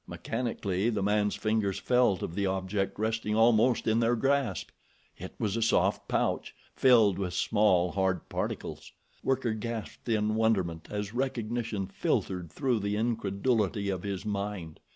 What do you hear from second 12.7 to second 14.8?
the incredulity of his mind.